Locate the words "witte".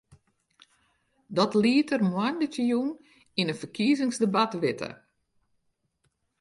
4.61-4.89